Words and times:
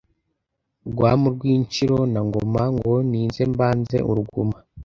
Rwamu 0.91 1.27
rw' 1.35 1.49
Inshiro 1.53 1.97
na 2.13 2.21
Ngoma, 2.27 2.63
ngo 2.75 2.93
ninze 3.09 3.41
mbanze 3.51 3.97
uruguma 4.09 4.57